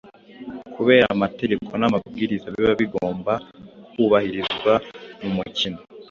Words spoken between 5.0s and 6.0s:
mu mukino,